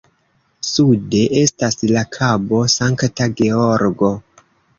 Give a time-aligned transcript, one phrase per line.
[0.69, 4.13] Sude estas la Kabo Sankta Georgo.